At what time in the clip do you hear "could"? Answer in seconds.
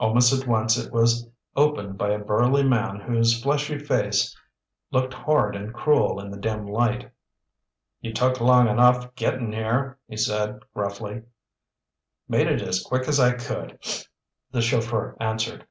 13.34-13.78